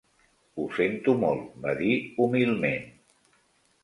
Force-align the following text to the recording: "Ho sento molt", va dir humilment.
"Ho 0.61 0.63
sento 0.77 1.13
molt", 1.23 1.43
va 1.65 1.73
dir 1.81 1.91
humilment. 2.25 2.89